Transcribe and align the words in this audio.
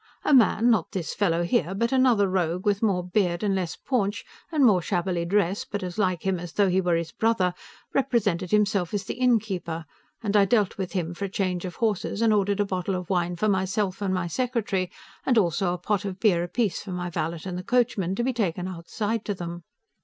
A 0.23 0.33
man, 0.33 0.71
not 0.71 0.93
this 0.93 1.13
fellow 1.13 1.43
here, 1.43 1.75
but 1.75 1.91
another 1.91 2.27
rogue, 2.27 2.65
with 2.65 2.81
more 2.81 3.03
beard 3.03 3.43
and 3.43 3.53
less 3.53 3.75
paunch, 3.75 4.25
and 4.51 4.65
more 4.65 4.81
shabbily 4.81 5.25
dressed, 5.25 5.67
but 5.71 5.83
as 5.83 5.99
like 5.99 6.23
him 6.23 6.39
as 6.39 6.53
though 6.53 6.69
he 6.69 6.81
were 6.81 6.95
his 6.95 7.11
brother, 7.11 7.53
represented 7.93 8.49
himself 8.49 8.95
as 8.95 9.03
the 9.03 9.13
innkeeper, 9.13 9.85
and 10.23 10.35
I 10.35 10.45
dealt 10.45 10.79
with 10.79 10.93
him 10.93 11.13
for 11.13 11.25
a 11.25 11.29
change 11.29 11.65
of 11.65 11.75
horses, 11.75 12.23
and 12.23 12.33
ordered 12.33 12.59
a 12.61 12.65
bottle 12.65 12.95
of 12.95 13.11
wine 13.11 13.35
for 13.35 13.47
myself 13.47 14.01
and 14.01 14.11
my 14.11 14.25
secretary, 14.25 14.89
and 15.23 15.37
also 15.37 15.71
a 15.71 15.77
pot 15.77 16.03
of 16.03 16.19
beer 16.19 16.41
apiece 16.41 16.81
for 16.81 16.91
my 16.93 17.11
valet 17.11 17.41
and 17.45 17.55
the 17.55 17.61
coachman, 17.63 18.15
to 18.15 18.23
be 18.23 18.33
taken 18.33 18.67
outside 18.67 19.23
to 19.25 19.35
them. 19.35 19.61